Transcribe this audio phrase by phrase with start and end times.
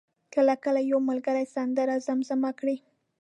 [0.33, 2.75] کله کله یو ملګری سندره زمزمه کړه.